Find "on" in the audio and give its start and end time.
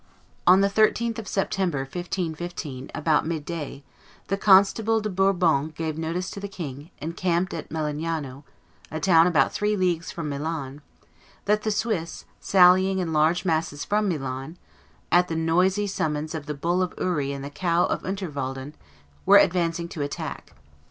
0.47-0.61